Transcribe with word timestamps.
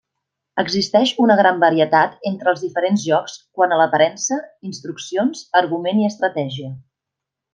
Existeix 0.61 1.09
una 1.25 1.35
gran 1.39 1.59
varietat 1.63 2.15
entre 2.29 2.49
els 2.53 2.63
diferents 2.67 3.03
jocs 3.11 3.35
quant 3.59 3.75
a 3.75 3.79
l'aparença, 3.83 4.41
instruccions, 4.73 5.45
argument 5.63 6.03
i 6.05 6.09
estratègia. 6.13 6.73